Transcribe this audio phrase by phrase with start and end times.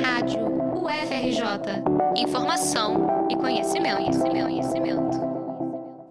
[0.00, 0.40] Rádio
[0.74, 1.82] UFRJ.
[2.16, 5.18] Informação e conhecimento, conhecimento, conhecimento.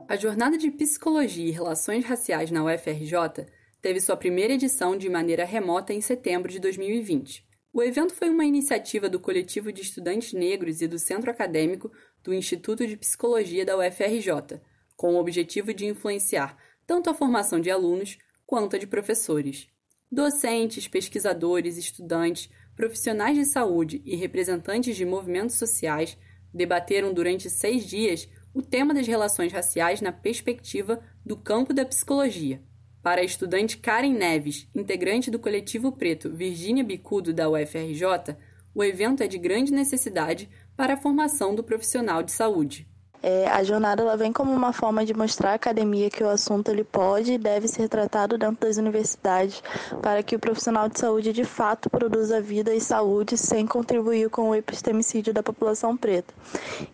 [0.08, 3.46] A Jornada de Psicologia e Relações Raciais na UFRJ
[3.82, 7.46] teve sua primeira edição de maneira remota em setembro de 2020.
[7.72, 11.92] O evento foi uma iniciativa do Coletivo de Estudantes Negros e do Centro Acadêmico
[12.24, 14.62] do Instituto de Psicologia da UFRJ,
[14.96, 19.68] com o objetivo de influenciar tanto a formação de alunos quanto a de professores.
[20.12, 26.18] Docentes, pesquisadores, estudantes, profissionais de saúde e representantes de movimentos sociais
[26.54, 32.62] debateram durante seis dias o tema das relações raciais na perspectiva do campo da psicologia.
[33.02, 38.36] Para a estudante Karen Neves, integrante do coletivo preto Virgínia Bicudo da UFRJ,
[38.74, 42.88] o evento é de grande necessidade para a formação do profissional de saúde.
[43.28, 46.70] É, a jornada ela vem como uma forma de mostrar à academia que o assunto
[46.70, 49.64] ele pode e deve ser tratado dentro das universidades
[50.00, 54.50] para que o profissional de saúde de fato produza vida e saúde sem contribuir com
[54.50, 56.32] o epistemicídio da população preta.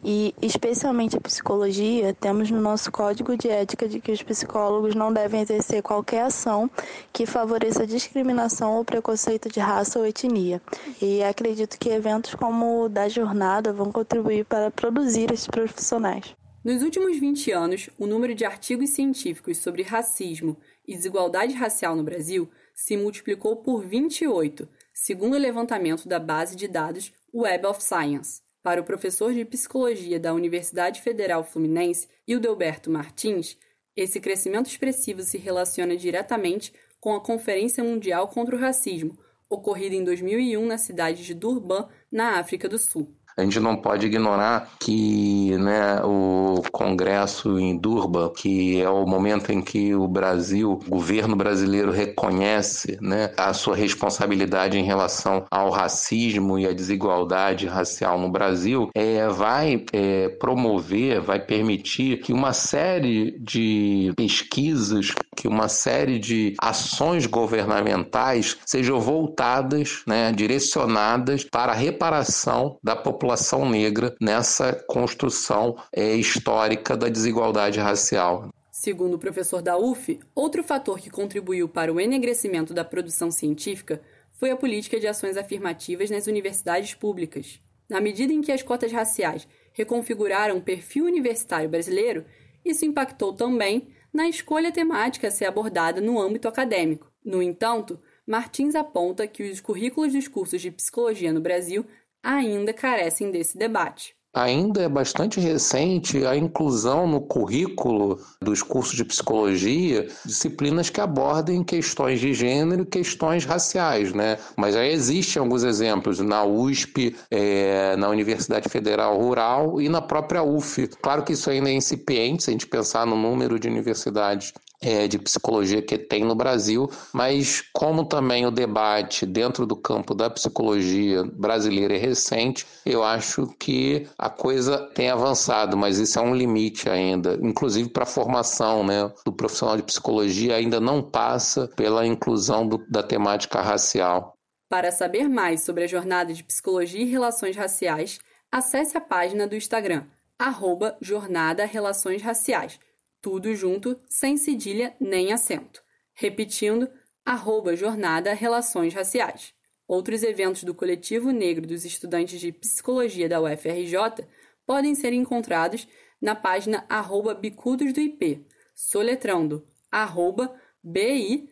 [0.01, 5.11] E especialmente a psicologia, temos no nosso código de ética de que os psicólogos não
[5.11, 6.71] devem exercer qualquer ação
[7.11, 10.61] que favoreça discriminação ou preconceito de raça ou etnia.
[11.01, 16.20] E acredito que eventos como o da jornada vão contribuir para produzir esses profissionais.
[16.63, 20.55] Nos últimos 20 anos, o número de artigos científicos sobre racismo
[20.87, 26.67] e desigualdade racial no Brasil se multiplicou por 28, segundo o levantamento da base de
[26.67, 28.43] dados Web of Science.
[28.61, 33.57] Para o professor de psicologia da Universidade Federal Fluminense, Hildeberto Martins,
[33.95, 39.17] esse crescimento expressivo se relaciona diretamente com a Conferência Mundial contra o Racismo,
[39.49, 43.17] ocorrida em 2001 na cidade de Durban, na África do Sul.
[43.37, 49.51] A gente não pode ignorar que né, o Congresso em Durban, que é o momento
[49.51, 55.69] em que o Brasil, o governo brasileiro reconhece né, a sua responsabilidade em relação ao
[55.69, 62.53] racismo e à desigualdade racial no Brasil, é, vai é, promover, vai permitir que uma
[62.53, 71.75] série de pesquisas, que uma série de ações governamentais sejam voltadas, né, direcionadas para a
[71.75, 78.49] reparação da população população negra nessa construção é, histórica da desigualdade racial.
[78.71, 84.01] Segundo o professor da UF, outro fator que contribuiu para o enegrecimento da produção científica
[84.31, 87.61] foi a política de ações afirmativas nas universidades públicas.
[87.87, 92.25] Na medida em que as cotas raciais reconfiguraram o perfil universitário brasileiro,
[92.65, 97.11] isso impactou também na escolha temática a ser abordada no âmbito acadêmico.
[97.23, 101.85] No entanto, Martins aponta que os currículos dos cursos de psicologia no Brasil
[102.23, 104.15] ainda carecem desse debate.
[104.33, 111.61] Ainda é bastante recente a inclusão no currículo dos cursos de psicologia disciplinas que abordem
[111.65, 114.37] questões de gênero e questões raciais, né?
[114.55, 120.41] Mas já existem alguns exemplos na USP, é, na Universidade Federal Rural e na própria
[120.41, 120.87] UF.
[121.01, 125.07] Claro que isso ainda é incipiente, se a gente pensar no número de universidades é,
[125.07, 130.29] de psicologia que tem no Brasil, mas como também o debate dentro do campo da
[130.29, 136.35] psicologia brasileira é recente, eu acho que a coisa tem avançado, mas isso é um
[136.35, 142.05] limite ainda, inclusive para a formação né, do profissional de psicologia ainda não passa pela
[142.05, 144.33] inclusão do, da temática racial.
[144.67, 148.19] Para saber mais sobre a jornada de psicologia e relações raciais,
[148.51, 150.05] acesse a página do Instagram,
[150.39, 152.79] arroba Jornada Relações Raciais
[153.21, 155.81] tudo junto, sem cedilha nem acento.
[156.13, 156.89] Repetindo,
[157.23, 159.53] arroba Jornada Relações Raciais.
[159.87, 164.25] Outros eventos do Coletivo Negro dos Estudantes de Psicologia da UFRJ
[164.65, 165.87] podem ser encontrados
[166.21, 171.51] na página arroba Bicudos do IP, soletrando arroba B-I-C-U-D-O-S-D-O-I-P.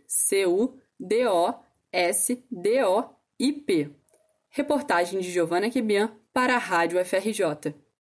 [4.49, 7.75] Reportagem de Giovana Quebian para a Rádio FRJ.